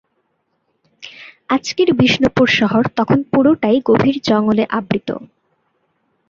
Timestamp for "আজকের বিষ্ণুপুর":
1.49-2.47